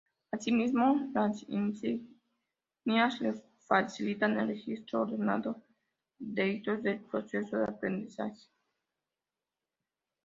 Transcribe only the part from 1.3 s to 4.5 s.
insignias le facilitan el